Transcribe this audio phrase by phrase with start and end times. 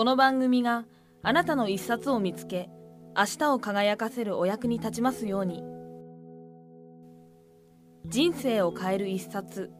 [0.00, 0.86] この番組が
[1.22, 2.70] あなたの一冊を見つけ
[3.14, 5.62] 明日を輝かせるお役に立ちますように。
[8.06, 9.70] 人生を変える一冊。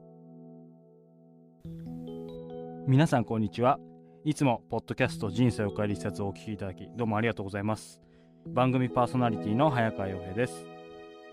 [2.87, 3.79] 皆さんこんにちは。
[4.27, 7.99] いつもポッドキャスト人生を変える一冊をお聞きいただきどうもありがとうございます。
[8.47, 10.67] 番組パーソナリティの早川洋平です。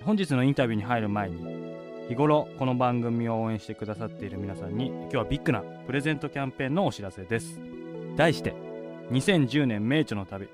[0.05, 1.75] 本日のインタビューに入る前に
[2.07, 7.59] 日頃この番組を応援してくださっている皆さんに今日はビッグなプレゼントキャンペーンのお知らせです。
[8.15, 8.66] 題して
[9.11, 10.49] 2010年名著の旅。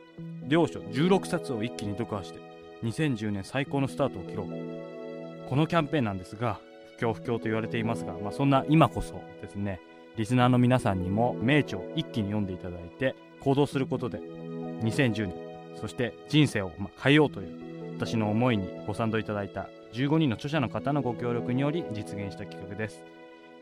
[0.47, 2.39] 両書16冊を一気に読破して
[2.83, 5.49] 2010年最高のスタートを切ろう。
[5.49, 6.59] このキャンペーンなんですが
[6.97, 9.79] 不況不況と言われていますが、まあ、そんな今こそですね
[10.15, 15.35] リスナーの皆さんにも名著を一気に読んでいただいて行動することで2010年
[15.79, 23.03] そして人生を変えようという私の思いにご賛同いただいた15人の著者の方のご協力により実現した企画です。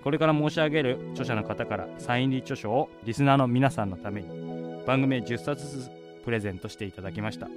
[0.03, 5.91] これから申し上げる著者の方からサイン入り著書をリスナーの皆さんのために番組で10冊ずつ
[6.23, 7.47] プレゼントしていただきました。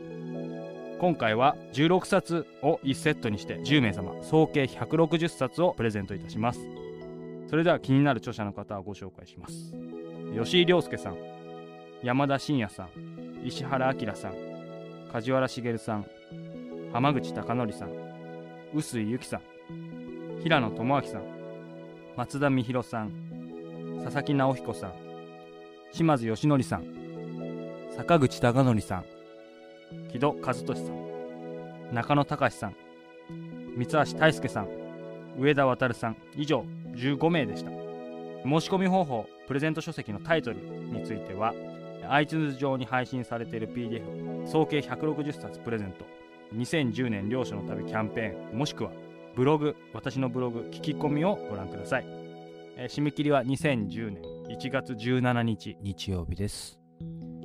[0.98, 6.60] 今回は16冊を1セットにして10名様総計160冊をプレゼントいたします。
[7.48, 9.74] それでは気になる著者の方をご紹介します。
[10.34, 11.16] 吉井亮介さん
[12.02, 12.88] 山田真也さん
[13.44, 14.34] 石原明さん
[15.12, 16.06] 梶原茂さん
[16.92, 17.90] 浜口貴則さん
[18.72, 19.40] 臼井由紀さん
[20.42, 21.22] 平野智明さん
[22.16, 23.12] 松田美弘さん
[24.02, 24.92] 佐々木直彦さん
[25.92, 27.03] 島津義則さん
[27.96, 29.04] 坂口孝則さん。
[30.10, 31.94] 木戸和俊さん。
[31.94, 32.76] 中野隆さん。
[33.76, 34.68] 三橋大輔さん。
[35.38, 36.16] 上田渉さん。
[36.36, 36.64] 以上
[36.96, 37.70] 15名でした。
[37.70, 41.54] 申し込み方法プレゼント書籍のタイトルについては
[42.10, 46.04] iTunes 上に配信されている PDF 総計160冊プレゼント。
[46.52, 48.90] 2010年両所の旅キャンペーンもしくは
[49.36, 52.04] ブログ私のブログ聞き込みをご覧ください、
[52.76, 55.76] えー、締め切りは2010年1月17日。
[55.80, 56.83] 日曜日です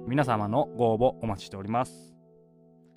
[0.10, 2.16] 皆様のご応募お待ちしております。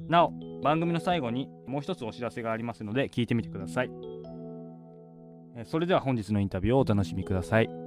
[0.09, 3.91] なお番組の最後にもう一つお知らせがありますので聞いてみてください。
[5.65, 7.82] それでは本日のインタビューをお楽しみください。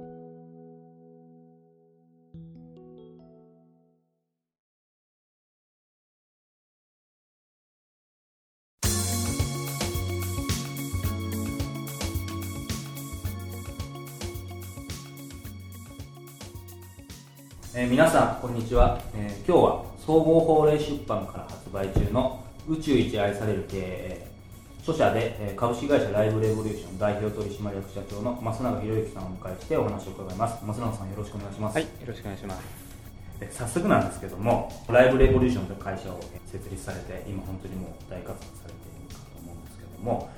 [18.56, 24.26] んこんにちは、えー、今日は総合法令出版から発売中の宇宙一愛される経営
[24.80, 30.64] 著者で、えー、株式会社ライブレボリューション代表取締役社長の増永博之さんをお迎えしてお話を伺います。
[30.64, 31.74] 増永さんよろしくお願いします。
[31.74, 32.64] はいよろしくお願いします。
[33.40, 40.30] で早速なんですけどもライブレボリューションという会社を設立されて今本当にもう大活躍されているかと思うんですけども、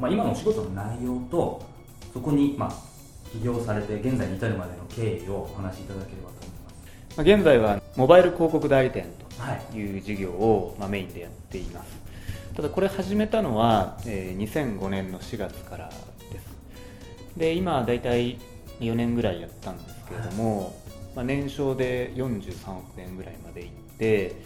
[0.00, 1.60] まあ、今のお仕事の内容と
[2.14, 2.72] そこに、まあ、
[3.30, 6.45] 起業されて現在に至るまでの経緯をお話しいただければと
[7.16, 9.06] ます現在はモバイル広告代理店
[9.72, 11.96] という事業を、まメインでやっています。
[12.54, 15.94] ただこれ始めたのは、え2005年の4月からで
[16.38, 16.46] す。
[17.36, 18.38] で今大体
[18.80, 20.76] 4年ぐらいやったんですけれども、
[21.14, 24.36] まあ、年商で43億円ぐらいまでいって、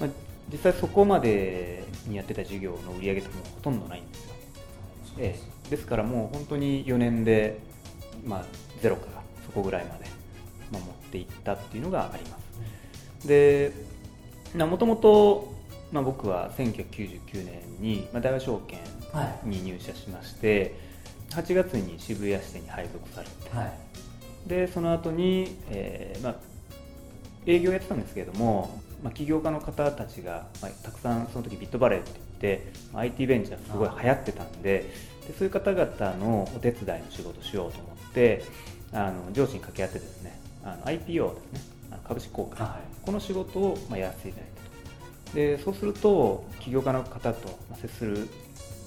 [0.00, 0.10] まあ、
[0.50, 4.34] 実際そこまでにやってた事業の売り上げってもほとんどないんですよ、
[5.18, 5.36] え
[5.66, 7.58] え、ですからもう本当に4年で、
[8.24, 8.44] まあ、
[8.80, 10.17] ゼロからそこぐらいまで
[11.08, 12.38] っていったっていうのがありま
[13.20, 13.26] す。
[13.26, 13.72] で
[14.54, 15.52] もともと、
[15.92, 18.78] まあ、僕は1999年に、まあ、大和証券
[19.44, 20.74] に入社しまして、
[21.32, 26.34] はい、8月に渋谷支店に配属されて、はい、でその後に、えーまあ、
[27.46, 34.90] 営業やってたんですけれども、まあ、起業家の方たちが、まあ、たくさんその時ビットバレーって言って IT ベンチャーすごい流行ってたんで
[35.26, 38.44] でそういう方々のお手伝いの仕事をしようと思って
[38.92, 41.78] あの上司に掛け合ってですねあの IPO ですね。
[42.06, 45.34] 株式交換、はい、この仕事をまあやらせていただいたと。
[45.34, 48.28] でそうすると起業家の方と接する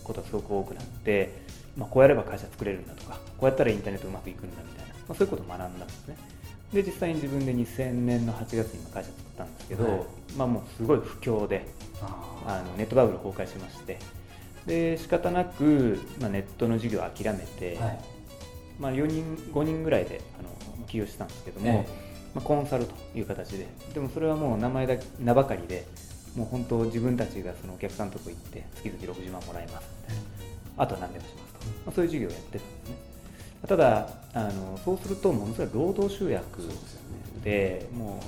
[0.03, 1.31] ことがすごく多くなって、
[1.77, 6.17] まあ、こうやれば会社作れるんだとかこうやったらインターネットうまくいくんだみたいな、まあ、そういうことを学んだんですね。
[6.73, 10.01] で実際に自分で2000年の8月に会社作ったんですけど、はい、
[10.37, 11.67] まあ、もうすごい不況で
[12.01, 13.99] あのネットバブル崩壊しまして。
[14.65, 17.99] で仕方なく、まあ、ネットの事業を諦めて、はい、
[18.79, 20.49] まあ、4人5人ぐらいであの
[20.87, 21.85] 起業したんですけども、
[22.33, 25.85] まあ、コンサルという形ででもそれはもう名前だ名ばかりで
[26.35, 29.89] もう本当自分たちがそのお客さんのとこ行って月々60万もらえます。
[30.01, 30.21] みたいな
[30.77, 33.11] あとは何でもしますと、まあ、そういう事業をやってたんですね。
[33.67, 36.61] ただあのそうするとものすごい労働集約
[37.43, 38.19] でも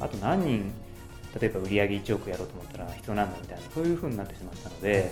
[0.00, 0.72] うあと何人
[1.40, 5.10] 例えば売上1億やろうと思ったら必要なんだみたいなそういうふうになってしまったので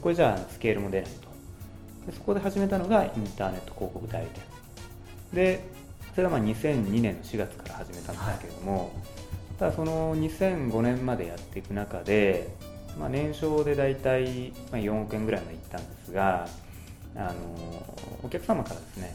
[0.00, 1.26] これじゃあスケールも出ないと。
[2.06, 4.42] でそこで始めたのがインターネット広告代理店。
[5.32, 5.75] で
[6.16, 8.90] それはまあ2002年の4月から始めたんですけれども、はい、
[9.58, 12.48] ただその2005年までやっていく中で、
[12.98, 16.48] まあ、年商で大体4億円ぐらいまでいったんですが
[17.14, 17.32] あの
[18.22, 19.14] お客様からですね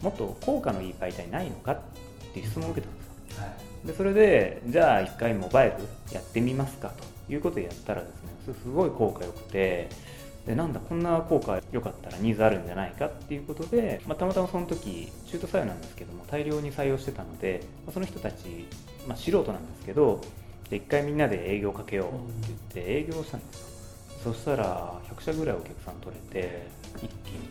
[0.00, 1.78] もっと効果のいい媒体ないのかっ
[2.32, 3.02] ていう質問を受けたんで
[3.34, 3.52] すよ、は
[3.84, 6.90] い、でそれでじゃあ一回モバイルやってみますか
[7.28, 9.90] ということをやったらですねすごい効果良くて
[10.46, 18.66] でなんだこんな効果良かったらニーズあるんじゃないかっていうことで、まあ、たまたまその時中途採用なんですけども大量に採用してたので、まあ、その人たち、
[19.06, 20.20] まあ、素人なんですけど
[20.70, 23.60] で一回みんなで営業かけようって言って営業したんです
[24.24, 27.48] よ、そしたら100社ぐらいお客さん取れて一気に、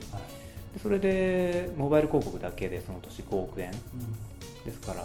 [0.73, 3.71] でそれでモバイル広告だけでその年5億円、
[4.65, 5.03] ですから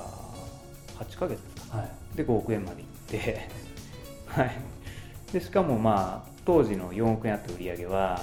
[1.05, 3.49] 8ヶ月ですか、はい、で5億円までいって。
[4.27, 4.57] はい。
[5.33, 8.21] でしかもまあ当時の4億円あった売り上げは、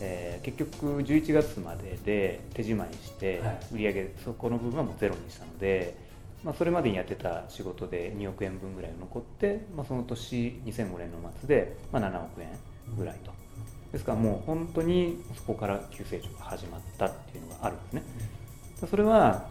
[0.00, 3.40] えー、結局11月までで手仕舞いして、
[3.72, 5.96] 売り上げそこの部分はもうゼロにしたので、
[6.44, 12.48] まあ、それまでにやってた仕事で2億円分ぐらい残って、まあ、その年2005年の末で、まあ、7億円
[12.96, 13.32] ぐらいと。
[13.92, 18.02] ですからもう本当にそこから急成長が始まったっていうのがあるんですね。
[18.88, 19.48] それは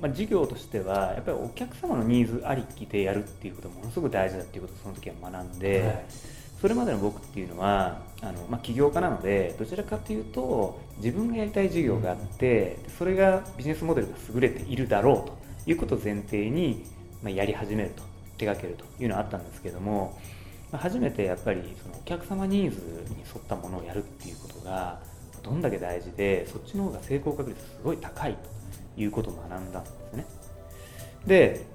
[0.00, 6.04] まあ、事業としてはやっぱりお客様のニーズありきでやるっていうことものすごく大事だっていうことをその時は学んで、はい、
[6.60, 16.84] それまでの僕っていうのはあの、まあ、起業家なのでどちらかというと自分がやりたい事業があってそれがビジネスモデルが優れているだろうということを前提に、
[17.22, 18.02] まあ、やり始めると
[18.38, 20.18] 手掛けるというのはあったんですけども、
[20.72, 22.80] まあ、初めてやっぱりそのお客様ニーズ
[23.12, 25.00] に沿ったものをやるっていうことが
[25.42, 28.36] どんだけ大事でそっちの方が成功確率すごい高い
[28.94, 30.26] ということを学んだんですね。
[31.26, 31.66] で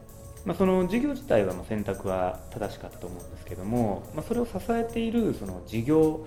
[0.46, 6.26] まあ、その事業自体はもう選択は正しかったと思うんですけども、まあ、それを支えているその事業、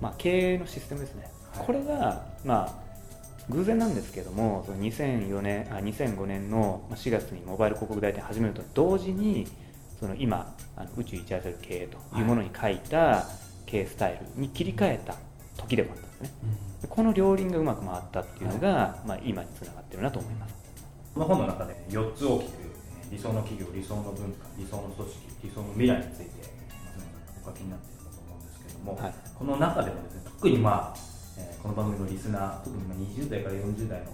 [0.00, 2.86] まあ、経営のシステムですね、はい、これが、まあ、
[3.50, 9.46] 偶然なんですけどもその2004年あ2005年の4月にモバイル広告代理店始めると同時に
[9.98, 13.26] その今あの宇宙一愛される経営というものに書いた
[13.64, 15.14] 経営スタイルに切り替えた
[15.56, 16.30] 時でもあったんですね、
[16.82, 20.54] うん、この両輪がうまく回ったっていうのが、はい、まあ、今につながってるなと思います。
[21.14, 22.65] この本の中で4つ大きく
[23.10, 26.50] 理想の企業理想の文化理想の組織理想の未来について
[27.42, 30.98] お書きになっていると思うんですけども、はい、この中でもですね特にまあ、
[31.38, 34.10] えー、この番組のリスナー特にまあ20代から40代の、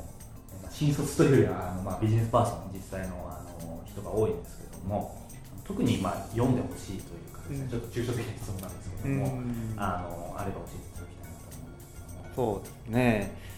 [0.62, 5.16] まあ、新卒というよりはあの、まあ、ビジネスパーソン実際のあの人が多いんですけども
[5.64, 9.42] 特にまあ読んでほしいというかね、うん、ちょっと抽象的な質問なんですけども、
[9.76, 12.54] あのあれば教えていただきたいなと思うんですけども。
[12.54, 13.52] そうですね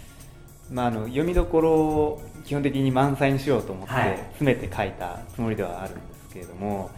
[0.70, 3.94] まあ、あの読みどころを基本的に満載にしようと思って
[4.32, 6.90] 詰めて書いたつもりではあるんですけれども、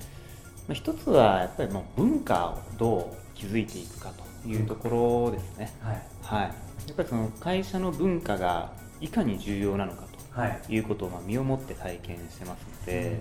[0.69, 6.55] まあ、一つはやっぱりまあ文化をどう築いていくかというところですね、はい、はい、や
[6.93, 10.79] っぱりその会社の文化がいかに重要なのかとい。
[10.79, 13.21] うことをまあ身をもって体験してますので、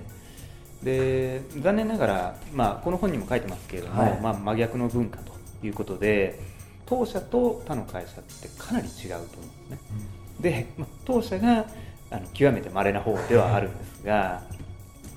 [0.83, 5.33] で残念ながら、まあ、この本にも書いてますけれども、はい、まあ、真逆の文化と
[5.63, 6.39] いうことで
[6.85, 10.14] 当社と他の会社ってかなり違うと思うんですね。
[10.39, 11.65] で、まあ、当社が
[12.11, 14.43] あの極めて稀な方ではあるんですが、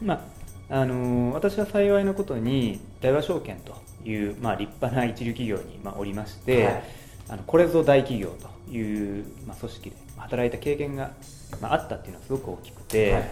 [0.03, 0.39] まあ
[0.71, 6.85] あのー、私は幸いなことに大和証券という、まあ、立派な一流企業に、まあ、おりまして、はい、
[7.31, 8.35] あのこれぞ大企業
[8.67, 11.13] という、まあ、組織で働いた経験が、
[11.61, 13.25] まあ、あったっていうのはすごく大きくて、はい、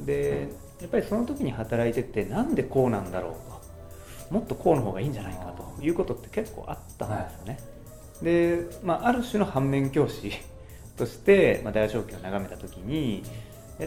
[0.00, 0.48] で
[0.80, 7.58] やっぱりその時に働いててなんでこうなんだろうともっとこうの方がいいんじゃないかということって結構あったんですよね。
[8.16, 10.32] はい、で、まあ、ある種の反面教師
[10.96, 13.22] として、まあ、大和証券を眺めた時に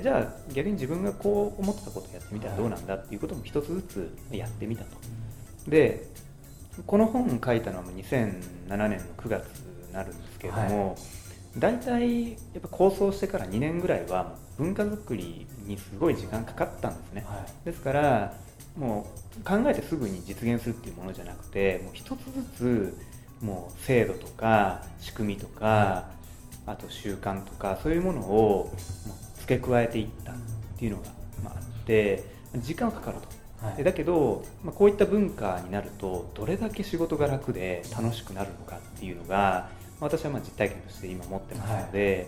[0.02, 4.90] じゃあ逆に自分がこう思ってたことをやってみたらどうなんだっていうことも一つずつやってみたと。
[5.68, 6.08] で
[6.86, 9.48] この本を書いたのは2007年の9月
[9.88, 10.98] になるんですけれども、はい、
[11.58, 18.34] 大体やっぱ構想してから2年ぐらいは文化づくりにすごい時間かかったんですね、はい、ですから
[18.78, 19.08] も
[19.40, 22.98] う考えてすぐに実現するっていうものじゃなくてもう一つずつ
[23.42, 26.10] もう制度とか仕組みとか、
[26.70, 28.72] あと習慣とかそういうものを
[29.40, 30.36] 付け加えていったっ
[30.78, 31.04] ていうのが、
[31.44, 32.24] まあ、あって
[32.58, 33.18] 時間はかかる
[33.60, 42.26] と、はい、だけど、まあ、こういった文化になるとどれだけ仕事が楽で楽しくなるのかっていうのが私はまあ実体験として今持ってますので、はい。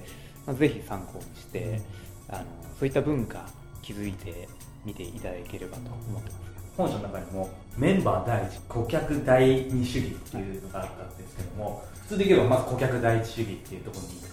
[0.48, 1.80] まあ、ぜひ参考にして、
[2.28, 2.44] あの
[2.78, 3.48] そういった文化
[3.82, 4.50] 築いて
[4.84, 6.52] 見ていただければと思ってます。
[6.76, 14.31] 本書の中にもメンバー第一顧客第二主義っていうのがあったんですけども普通で言えばまず顧客第一主義っていうところに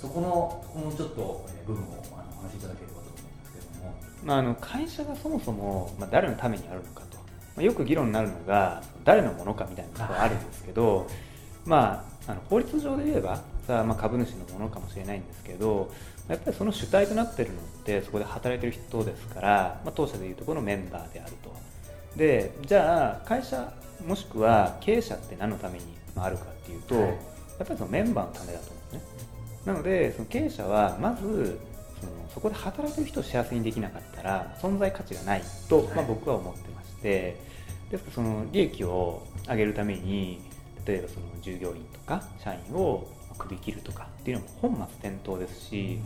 [0.00, 7.24] そこのこのちょっと部分をあのお話しいただければと思うんですけども、まあ、あの会社がそもそも、まあ、誰のためにあるのかと、ま
[7.58, 11.06] あ、よく議論になるのが誰のものかみたいなところがあるんですけど、
[11.66, 15.92] まあ、あの法律上で言えばさあ、まあ、株主のものかもしれないんですけど
[16.28, 21.54] やっぱりその主体となっているのってそこで働いてる人ですから、まあ、当社でいうところのメンバーであると。
[22.16, 23.72] でじゃあ会社
[24.04, 25.84] もしくは経営者って何のために
[26.16, 27.16] あるかっていうと、はい、やっ
[27.58, 29.29] ぱりそのメンバーのためだと思うんですね
[29.64, 31.58] なのでその経営者はまず
[32.00, 37.36] そのそこで働いてる人を幸せにできなかったら存在価値がないと、まあ、僕は思ってまして、
[37.90, 40.40] ですからその利益を上げるために
[40.86, 43.06] 例えばその従業員とか社員を
[43.38, 45.98] 首切るとかっていうのも本末転倒ですし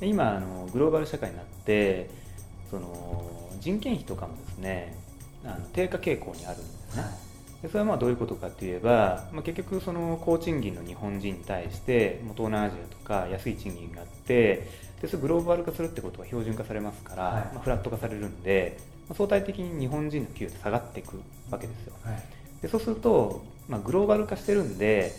[0.00, 2.08] 今あのグローバル社会になって
[2.70, 4.96] その人件費とかもですね
[5.44, 7.12] あの低下傾向にあるんですね、はい、
[7.62, 14.68] でそれはまあどういうことかといえば、まあ、結局その高賃金の日本人に対して東南アジアとか安い賃金があって
[15.02, 22.22] でそれグローバル化するってことは標準化されますから、はい、まあ、フラット化されるんで、まあ、相対的に日本人の給与って下がっていくわけですよ、はい、
[22.62, 25.12] でそうすると、まあ、グローバル化してるんで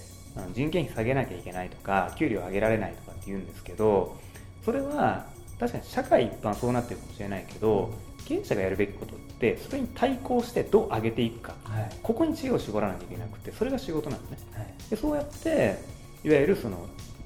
[0.54, 4.16] 人件費下げなきゃいけないとか給料上げられないとかって言うんですけど
[4.64, 5.26] それは
[5.60, 7.92] 確かに社会一般そうなってるかもしれないけど
[8.30, 15.80] 経営者がやるべきことってそれに対抗してどう上げていくか、はい、ここに知恵を絞らなきゃいけなくてそれが仕事なんですね、はい、でそうやって
[16.24, 16.78] いわゆるその、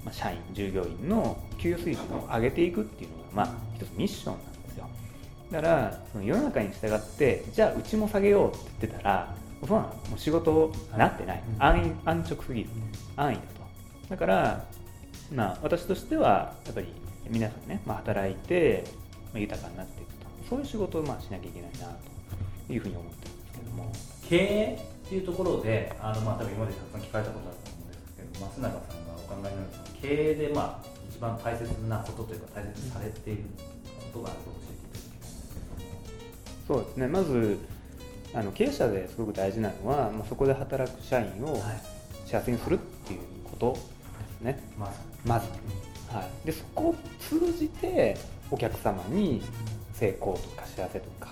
[0.05, 4.89] まあ、社員従業員の給与水準を上げていくっていうのが、まあ、一つミッションなんですよ。
[5.51, 9.35] だからその世の中に従ってじゃあうちも下げようって言ってたら
[9.67, 12.69] そうなのもう仕事なってない、はい、安安直すぎる。
[13.17, 13.53] 安易だと。
[14.09, 14.65] だから、
[15.33, 16.87] まあ、私としてはやっぱり
[17.29, 18.83] 皆さんね、まあ、働いて、
[19.33, 20.02] まあ、豊かになって
[20.49, 21.95] そういう仕事をまあしなきゃいけないな
[22.67, 23.91] というふうに思ってるんですけども。
[24.29, 29.55] 経営っていうところであの、まあ、多分今までたくさん聞かれたことあると思うんですけど松永さんがお考えになる
[30.01, 33.43] 経営で、まあ、一番大切なことというか大切にされている
[34.11, 35.53] ことがあると教えていただきたいんです
[36.67, 36.75] けど。
[36.75, 37.07] もそうですね。
[37.07, 37.59] まず
[38.33, 41.61] あの経営者ですごく大事なのは、まあ、そこで働く社員を
[42.25, 43.79] 幸せにするっていうことで
[44.39, 44.93] すね、まず。
[45.25, 45.47] まず、
[46.11, 48.17] はい、でそこを通じて
[48.49, 49.41] お客様に
[50.03, 51.29] 成功とか幸せとか、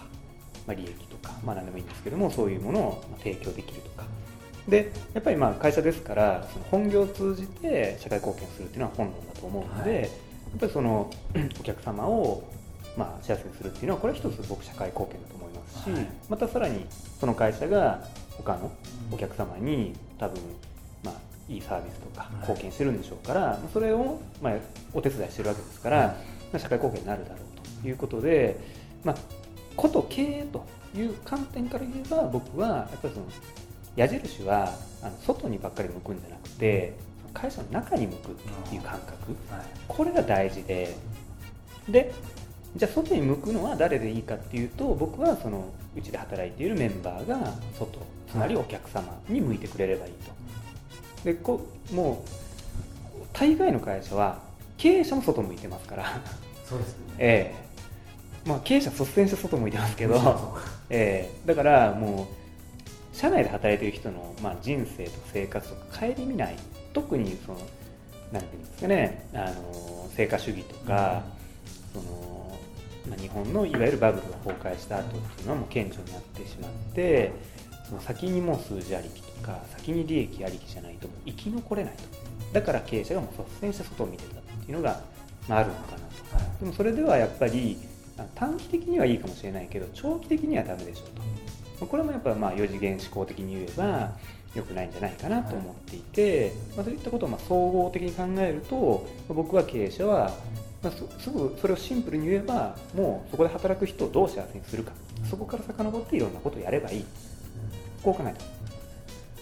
[0.66, 4.06] まあ、利益とか、まあ、何でもいいんですけどもそういうものを提供できるとか。
[4.68, 10.10] でやっぱりまあ会社ですからその本業を通じて社会貢献するっていうのは本能だと思うので、はい、やっ
[10.60, 11.10] ぱりその
[11.60, 12.44] お客様を
[12.96, 16.86] まあ幸せにするっていうのはこれは一つ僕社会貢献だと思いますし、はい、またさらに
[17.20, 18.72] その会社が他の
[19.12, 20.40] お客様に多分
[21.04, 21.16] まあ
[21.50, 24.54] いいサービスとか貢献してるんでしょうから、はい、それをまあ
[24.94, 26.16] お手伝いしてるわけですから、ま
[26.54, 27.51] あ、社会貢献になるだろうと
[27.84, 28.60] いうことで、
[29.04, 29.16] まあ、
[29.76, 33.26] こと経営という観点から言えば僕はやっぱりその
[33.96, 36.94] 矢印はあの外にばっかり向くんじゃなくて
[37.34, 38.36] 会社の中に向くっ
[38.70, 39.14] ていう感覚、
[39.50, 40.96] はい、これが大事で
[41.90, 42.14] で
[42.76, 50.32] じゃあ外に向くのは誰でいいかっていうと僕はそのうちで働いているメンバーが外つまりお客様に向いてくれればいいと。
[51.26, 54.40] でこもう大概の会社は
[54.78, 56.22] 経営者も外向いてますから。
[56.66, 57.71] そうですね、ええ
[58.46, 60.58] まあ、経営者率先して外向いてますけど、
[60.90, 62.28] ええだからも
[63.14, 66.56] う社内で働いてる人の、まあ、人生と生活とか顧みない。
[66.94, 67.60] 特にその
[68.32, 71.24] なんていうんですかねあの成果主義とか、
[71.96, 72.42] うん、その
[73.10, 77.32] まあ、日本のいわゆるバブルが崩壊した後っていうのはもう顕著になってしまって
[77.90, 82.04] その先にもう数字ありきとか先に利益ありきじゃないと生き残れないと。
[82.54, 85.02] だから経営者がもう率先して外を見てたっていうのが、
[85.48, 87.78] まあ、あるのかなと、はい、でもそれではやっぱり
[88.36, 94.12] 短期的にはいいかもしれないけど長期的にはダメでしょうとこれもやっぱまあ4次元思考的に言えば
[94.56, 100.32] 良くないんじゃないかなと思っていて、まあ、そういったことをまあ総合的に考えると僕は経営者は
[100.84, 104.92] まあ、すぐそれをシンプルに言えばもうそこで働く人をどう幸せにするか。
[105.30, 107.06] そこから遡っていろんなことをやればいい。
[108.02, 108.44] こう考えた。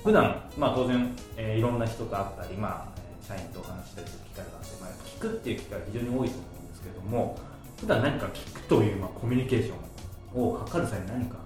[0.03, 7.37] 普段、まあ当然、えー、いろんな人と会ったり、まあ、社員とお話したりする機会があって、まあ、聞くっていう機会が非常に多いと思うんですけども
[7.79, 9.73] 普段何か聞くという、まあ、コミュニケーショ
[10.37, 11.37] ンを図る際に何か、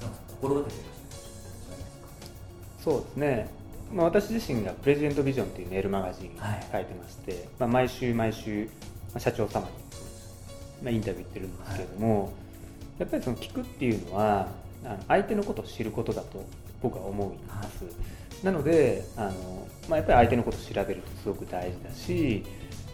[0.00, 2.08] えー、心がけていらっしゃいますか？
[2.82, 3.50] そうですね。
[3.92, 6.30] まあ、私自身がプレジデントビジョンというメールマガジンを
[6.72, 8.68] 書いてまして、はい、まあ、毎週毎週
[9.18, 9.72] 社長様に、
[10.82, 12.32] まあ、インタビューってるんですけれども、はい、
[13.00, 14.48] やっぱりその聞くっていうのは
[14.84, 16.44] あの相手のことを知ることだと
[16.82, 22.44] 僕は思います、はい、なのであの、まあ、やっぱり相手のことを調べるとすごく大事だし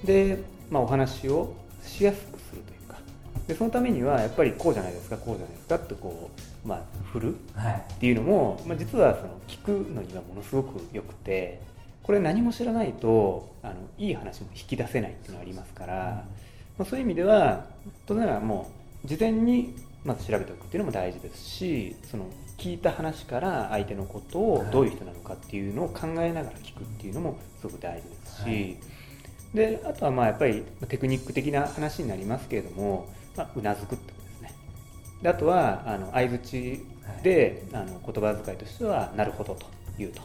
[0.05, 2.38] で、まあ、お話をしやすく
[3.49, 6.31] でそのためにはやっぱりこうじゃないですかこうじゃないですかってこ
[6.65, 7.39] う、まあ、振るっ
[7.99, 11.61] ていうのも、まあ、実はその聞くのにはものすごくよくて
[12.03, 16.25] これ何も知らないとあのいい話も引き出せないっていうのがありますから、
[16.77, 17.65] まあ、そういう意味では
[18.07, 18.71] 当然ならも
[19.05, 19.75] う事前に
[20.05, 22.27] まず調べておくっていうのも大事ですしその
[22.59, 28.77] 聞いた話から相手のことをどういう人なのかっていうのを考えながら聞くっていうのもすごく大事ですし、はい、
[29.55, 34.55] であとはまあやっぱりテクニック的な話になりますけれどもまあ、うなずくってことですね。
[35.23, 36.85] であとはあの相づち
[37.23, 39.67] で、はい、あの言葉遣いとしては「なるほど」と
[39.97, 40.23] 言うと。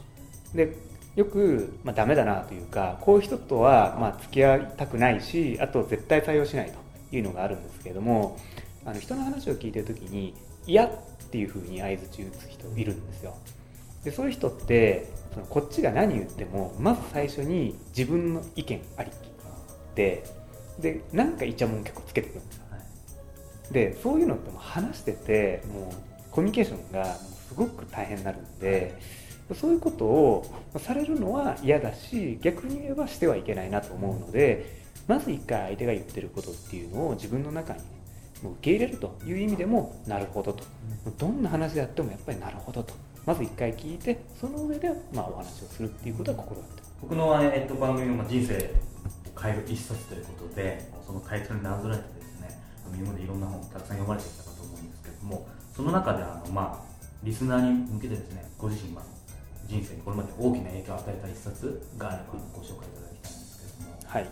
[0.54, 0.76] で
[1.16, 8.40] よく、まあ、ダメだなというかこういう人とは、まあ、付き合いたくないしあと絶対採用しないというのがあるんですけれども
[8.84, 10.34] あの人の話を聞いてる時に
[10.66, 10.90] 「嫌」っ
[11.32, 13.36] ていうふうに相づち打つ人いるんですよ。
[14.04, 19.34] でそういう人ってそのこっちが何言ってもまず最初に自分の意見ありき
[19.96, 20.24] で
[20.80, 22.63] でなんかイチャモン結構つけてくるんですよ
[23.74, 28.98] でそういうのっても話しててもうコミュニケーションがすごく大変になるんで
[29.60, 30.46] そういうことを
[30.78, 37.80] されるのは嫌だし逆に言えばしてはいけないなと思うのでまず一回相手が言ってることっていうのを自分の中に
[38.42, 40.64] 受け入れるという意味でもなるほどと。
[41.18, 42.94] どんな話であってもやっぱりなるほどと。
[43.26, 46.88] まず一回聞いてその上でまあお話をするっていうことは心がけて。
[47.02, 52.04] 僕の、えっと、番組の人生を変える一冊ということでそのタイトルになぞらえて
[52.98, 59.02] 今までいろんな本たくさん読まれてきたかと思うんですけれどもその中であの、まあ、リスナーに向けてですねご自身は
[59.68, 62.24] 人生にこれまで大きな影響を与えた一冊があれば
[62.54, 63.98] ご紹介いただきたいんですけれども。
[64.06, 64.28] はい。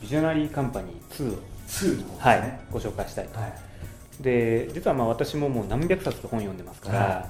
[0.00, 0.50] ビジョナリー。
[0.50, 3.52] カンパニー2を2の、ね、はい、ご紹介したいと、はい、
[4.22, 7.24] で実はまあ私ももう何百冊と本読んでますから、はい、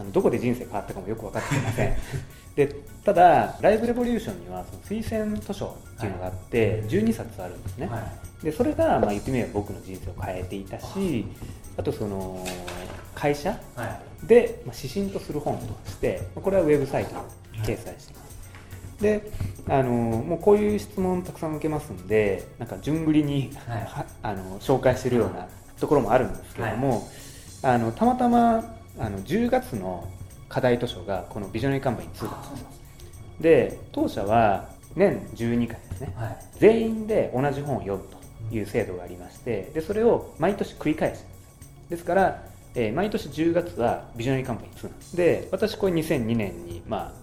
[0.00, 1.94] あのどこで人生変わったかもよく分かっていません。
[2.56, 7.98] でただライブレボリューションにはその推薦図書っていうのがあって、12冊あるんですね、は
[8.42, 8.44] い。
[8.44, 11.26] でそれがまあ言ってみれば僕の人生を変えていたし
[11.76, 11.82] あ。
[11.82, 12.44] とその
[13.14, 13.58] 会社
[14.24, 17.14] で指針とする本としてこれはウェブサイト
[17.52, 18.22] に掲載していま
[18.98, 19.30] す、で
[19.68, 25.46] あのもうこういう質問たくさん受けますんでなんか順繰りに、はい、あの紹介してるような
[25.78, 26.90] ところもあるんですけれども、
[27.62, 30.08] はい、あのたまたまあの10月の
[30.48, 32.64] 課題図書がこのビジョナリーカンパニー2だったんです。
[33.40, 41.26] で当社は年12回ですね、はい、全員で同じ本を読むという制度がありましてでそれを毎年繰り返す
[41.88, 42.04] です。
[42.04, 47.14] から、えー、毎年10月はビジョナリーカンパニー2なんですで私これ2002年に、ま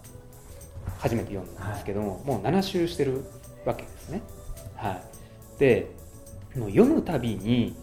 [0.87, 3.23] あ、初めて読んだんですけども、はい、もう7周してる
[3.65, 4.21] わけですね、
[4.75, 5.91] はい、で
[6.55, 7.75] もう読むたびに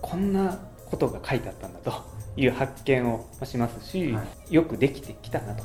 [0.00, 5.64] こんなことが書いてあったんだという発見をしますし、はい、よくできてきたなと、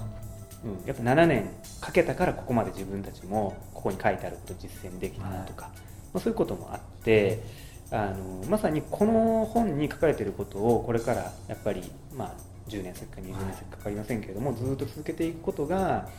[0.65, 5.73] うん、やっぱ7年かけたからここまで自分たちもここに書いてあることを実践できたなとか、はい。
[6.13, 7.43] まあ、そういうこともあって
[7.91, 11.83] あのまさにこの本に書かれていることをこれからやっぱり、
[12.15, 12.33] まあ、
[12.67, 16.09] 10年先か20年先かかりませんけれども、ずっと続けていくことが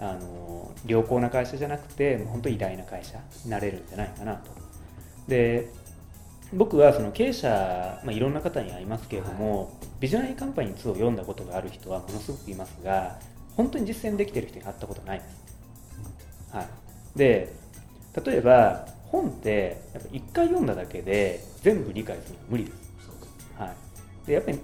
[0.00, 4.50] あの良好な会社じゃなくて本当に偉大な会社になれるんじゃないかなと。
[5.28, 5.70] で
[6.54, 7.48] 僕はその経営者、
[8.04, 9.68] まあ、いろんな方に会いますけれども、はい、
[10.00, 13.18] ビジョナリーカンパニー2を読んだことがある人はものすごくいますが
[13.56, 16.54] 本当に実践できている人に会ったことないです。
[16.54, 16.66] はい、
[17.16, 17.54] で
[18.24, 22.76] 例えば本ってやっぱ1回読んだだけで全部理解するのは無理です。
[23.58, 24.58] はい、でやっぱり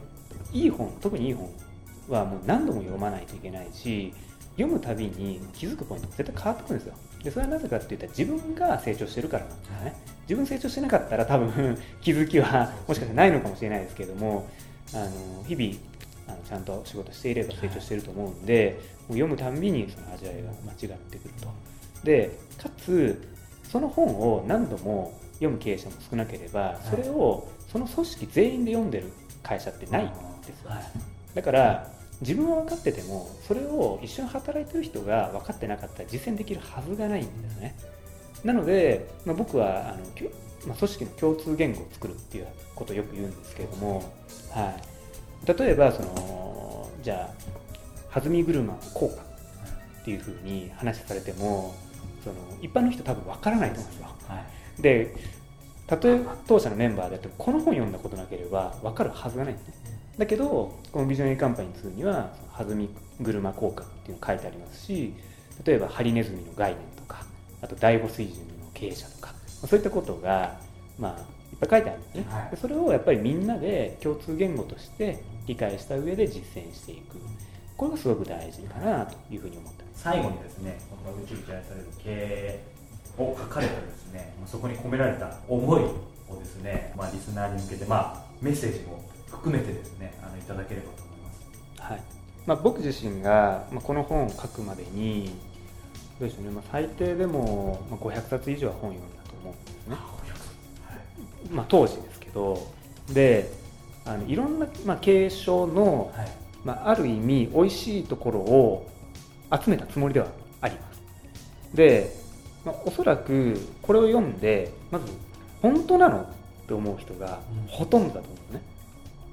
[0.52, 1.48] いい本特にいい本
[2.08, 4.12] はもう何度も読まないといけないし
[4.56, 6.94] 読むたびに気づくポイント絶対変わってくるんですよ。
[7.22, 9.96] でそれはなぜかって言ったら自分が成長してるからなんですよね。
[10.22, 14.46] 自分成長してなかったら多分 気づきはもしかしたらないのかもしれないですけれども
[14.92, 15.74] あの日々
[16.28, 18.78] あのちゃんと仕事していれば成長してると思うんで、
[19.08, 21.48] もう読むたんびにその味わいが間違ってくると。
[22.04, 23.20] でかつ
[23.64, 30.08] その本を何度も読む経営者も少なければそれをその組織全員で読んでる会社ってないん
[30.46, 30.70] ですよ、
[31.34, 37.76] だから自分は分かっててもそれを一緒に働いてる人が分かってなかったら実践できるはずがないんですね。
[38.44, 39.98] なので、まあ、僕はあの、
[40.66, 44.12] まあ、組織の共通言語を作るっていうことをよく言うんですけれども、
[44.50, 44.76] は
[45.44, 47.30] い、例えばそのじゃ
[48.12, 49.14] あ弾み車効果
[50.00, 51.74] っていうふうに話されても
[52.22, 54.44] その一般の人多分分からないと思うんですよ、は
[54.78, 55.14] い、で
[55.86, 59.74] たとえ当社のメンバーであってもこの本読んだことなければ分かるはずがないんですね
[60.18, 62.90] だけどこのビジョナリーカンパニー2には弾み
[63.22, 65.14] 車効果っていうの書いてありますし
[65.64, 67.24] 例えばハリネズミの概念とか
[67.62, 69.32] あと第5水準の経営者とか
[69.66, 70.58] そういったことが
[70.98, 71.20] まあ
[71.52, 77.16] いっぱい書いてあるんですね、はい、それをやっぱりみんなで共通言語として理解した上で実践していく。
[77.78, 80.02] これがすごく大事かなというふうに思ってます。
[80.02, 82.60] 最後にですねこの宇宙期待される経営
[83.16, 85.82] を書かれたですねそこに込められた思い
[86.28, 91.82] をですね、まあ、リスナーに向けて、まあ、メッセージも含めてですねあのいただければと思います。
[91.82, 92.02] はい。
[92.46, 95.34] まあ、僕自身が、まあ、この本を書くまでに
[96.18, 99.96] どうでしょうね、まあ、最低でも、まあ、500冊以上は本を読んだと思うんですね、
[100.86, 101.48] はい。
[101.50, 102.78] まあ、当時ですけど。
[103.12, 103.50] で
[104.04, 106.28] あのいろんな、まあ、継承の、はい、
[106.64, 108.86] まあ、ある意味美味しいところを
[109.50, 110.26] 集めたつもりでは
[110.60, 111.02] あります。
[111.74, 112.14] で、
[112.64, 115.06] まあ、おそらくこれを読んでまず
[115.60, 116.26] 本当なのっ
[116.66, 118.62] て思う人がほとんどだと思うんですね、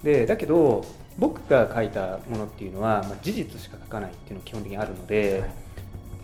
[0.06, 0.86] でだけど
[1.18, 5.50] 僕が書いたものっていうのは、まあ、事実しか書かないっていうのが基本的にあるので、はい、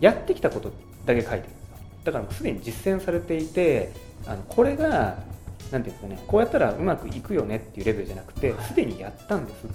[0.00, 0.72] やってきたこと
[1.04, 1.58] だけ書いてるんですよ。
[2.04, 3.92] だからすでに実践されていて
[4.26, 5.18] あのこれが
[5.72, 9.66] なんていうんですかねこうやったらうまくいくよねっていうレベルじゃなくてすでにやったんです。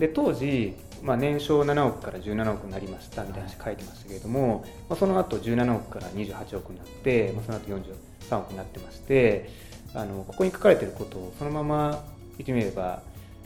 [0.00, 9.50] で当時、まあ、年商7億から17億になりましたみたいな話書いてましたけれども、まあ、その後17億から28億になって、まあ、その後43億になってまして
[9.94, 12.04] あのここに書かれてることをそのまま
[12.38, 13.02] 言ってみれば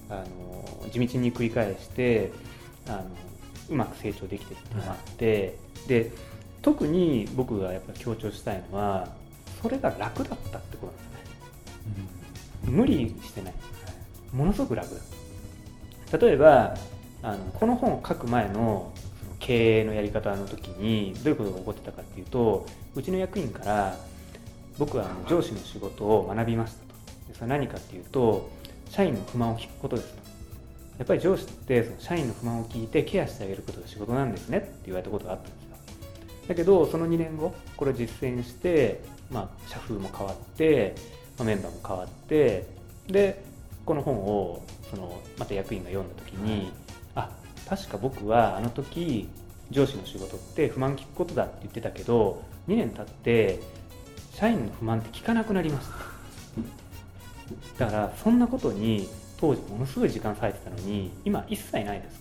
[0.09, 0.25] あ
[0.85, 2.33] の地道に繰り返して
[2.87, 3.05] あの
[3.71, 6.13] うまく成長できてるっていうのがあって、で
[6.63, 9.09] 特に僕がやっぱ強調したいのは
[9.63, 13.55] それが楽だったってことなんですね、うん、無理してない。
[14.33, 14.95] ものすごく楽
[16.11, 16.19] だ。
[16.19, 16.77] 例えば
[17.23, 18.93] あのこの本を書く前の
[19.39, 23.97] 経営のやり方の時にどういうことが起こってたかっていうとうちの役員から
[24.79, 26.87] 僕は上司の仕事を学びましたと。
[27.35, 28.49] それは何かっていうと
[28.91, 30.27] 社員の不満を聞くことですと。
[30.99, 35.67] やっぱり上司ってその社員の不満を聞いてケアしてあげることが仕事なんですねって言われたことがあったんですよ。
[36.49, 40.95] だけどその2年後これを実践して、まあ、社風も変わって、
[41.39, 42.67] まあ、メンバーも変わって
[43.09, 43.43] で
[43.85, 46.73] この本をそのまた役員が読んだ時に、はい、
[47.17, 47.31] あ
[47.69, 49.29] 確か僕はあの時
[49.71, 53.61] 上司の仕事って不満聞くことだって言ってたけど2年経って
[54.33, 56.16] 社員の不満って聞かなくなりました
[57.79, 62.21] だからそんなことに当時ものすごい時間割いてたのに今一切ないです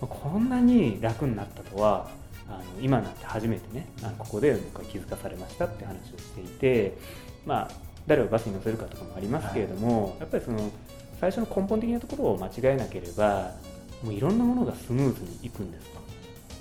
[0.00, 2.08] とこんなに楽になったとは
[2.48, 6.96] あの今になって初めてねあのここで僕は気づかされましたって話をしていて
[7.44, 7.70] まあ
[8.06, 10.70] 誰をバスに乗せるかとかもありますけれども、はい、やっぱりその
[11.20, 13.52] 最初の根本的なところを間違えなければ
[14.02, 15.96] もういろんなものがスムーズにいくんですと。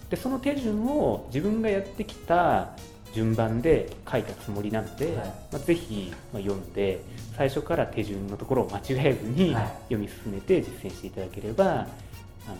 [0.09, 2.69] でその手順を自分がやってきた
[3.15, 6.99] 順番で書いたつもりなので、はい、まあ、ぜひ、ま読んで
[7.37, 9.55] 最初から手順のところを間違えずに
[9.87, 11.87] 読み進めて実践していただければ、はい、あの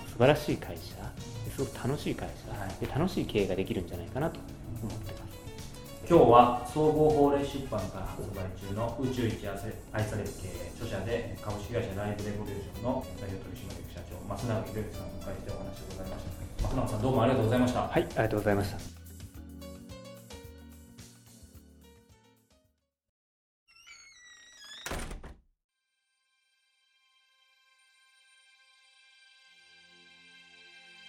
[0.08, 0.96] 素晴らしい会社
[1.54, 4.40] すごく楽しい会社、はい、で楽しい経営ができるんじゃないかなと
[4.82, 5.26] 思ってます。
[6.08, 9.66] 今日は総合法令出版から発売中の宇宙一愛さ
[10.16, 16.24] れる経営著者で株式会社ライブレボリューションの代表取締役社長増永博之さんをお迎えしてお話をございまし
[16.62, 16.70] た。
[16.70, 17.82] 増永さんどうもありがとうございました。
[17.82, 18.95] はいありがとうございました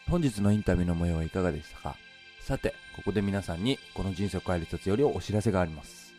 [0.08, 1.96] 本日のインタビューの模様はいかがでしたか？
[2.40, 6.14] さて、ここで皆さんにこの人生を変える一つよりお知らせがあります。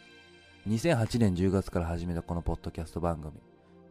[0.67, 3.31] 2008年10月から始めたこのポッドキャスト番組。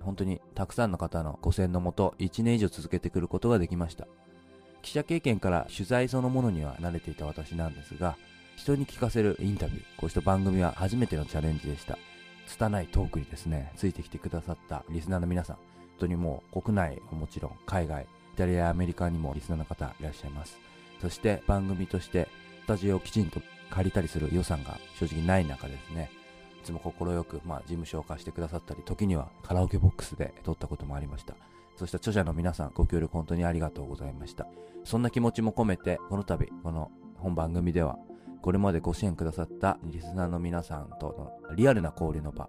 [0.00, 4.06] 本当にたくさんの方のご戦のもと1年以上続けてくることができました。
[4.82, 8.18] 記者経験から取材そのものには慣れていた私なんですが、
[8.54, 11.96] 人に聞かせるインタビュー、こうした番組は初めてのチャレンジでした。
[12.46, 15.64] 拙いトークにですね、ついてきてくださったリスナーの皆さん、本
[16.00, 18.06] 当にもう国内もちろん海外、
[18.36, 20.58] タリアやアメリカにもリスナーの方いらっしゃいます。
[21.00, 22.28] そして番組として
[22.62, 26.10] スタジオをきちんと借りたりする予算が正直ない中ですね、
[26.62, 26.92] いつも快
[27.24, 31.34] く、まあ、事務所を貸してくださったり、時にはカラオケボックスで撮ったこともありました。
[31.76, 34.46] そして著者の皆さん、ご協力本当にありがとうございました。
[34.84, 37.98] そんな気持ちも込めて、この度、この本番組では、
[38.42, 42.48] これまでご支援くださったリスナーの皆さんとのリアルな交流の場、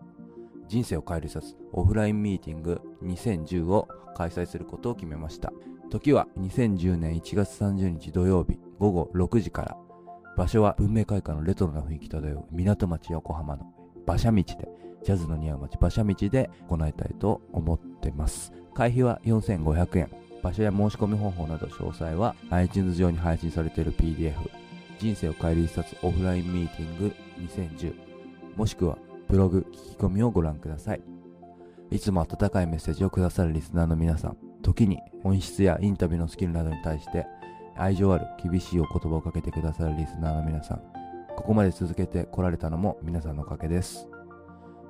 [0.67, 5.51] 人生を変える一つオフラインミーティング2010を開催することを決めました。
[5.89, 9.77] 時は2010年1月30日土曜日午後6時から、
[10.35, 13.65] 場所は文明開化のレトロな雰囲気漂う港町横浜の
[14.05, 14.69] 馬車道で、
[15.03, 18.51] ジャズの似合う街馬車道で行いたいと思ってます。
[18.73, 20.11] 会費は4500円。
[20.43, 24.33] 場所や申し込み方法など詳細は iTunes 上に配信されている PDF
[24.99, 27.93] 人生を変える一冊オフラインミーティング2010
[28.55, 28.97] もしくは
[29.27, 31.01] ブログ聞き込みをご覧ください。
[31.89, 37.25] いつも温かいメッセージをくださるリスナーの皆さん、時に本質やインタビューのスキルなどに対して
[37.77, 40.81] 愛情ある厳しいお言葉をかけてくださるリスナーの皆さん、
[41.37, 44.09] ここまで続けてこられたのも皆さんのおかげです。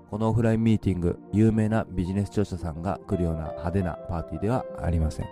[0.09, 5.27] このオフラインミーティング、有名なビジネス著者さんが来るような派手なパーティーではありません。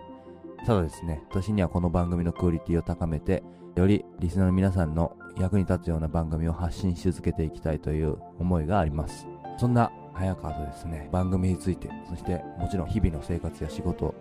[0.63, 3.41] ただですね、私にはこの番組のクオリティを高めて、
[3.75, 9.25] よりリスナーの皆さんの役に立つような番組を発信し続けていきたいという思いがあります。
[9.57, 14.13] そんな早川とですね、番組について、そしてもちろん日々の生活や仕事、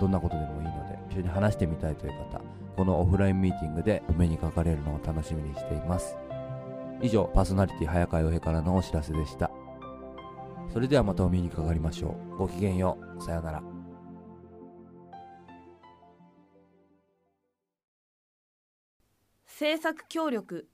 [0.00, 2.40] どんなことでもいいので、一緒に話してみたいという方、
[2.76, 6.16] このオフラインミーティングでお目にかかれるのを楽しみにしています。
[7.02, 9.50] 以上、パーソナリティ早川洋平からのお知らせでした。
[10.72, 12.36] それではまたお目にかかりましょう。
[12.36, 13.22] ごきげんよう。
[13.22, 13.62] さようなら。
[19.46, 20.68] 制作協力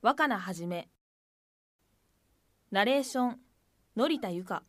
[0.00, 0.88] 若菜はじめ
[2.70, 3.38] ナレーション
[3.96, 4.62] 成田由香